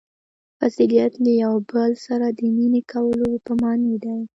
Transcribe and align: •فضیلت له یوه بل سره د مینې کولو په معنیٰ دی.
•فضیلت 0.59 1.13
له 1.23 1.31
یوه 1.43 1.59
بل 1.71 1.91
سره 2.05 2.25
د 2.37 2.39
مینې 2.55 2.81
کولو 2.91 3.29
په 3.45 3.51
معنیٰ 3.61 3.95
دی. 4.03 4.19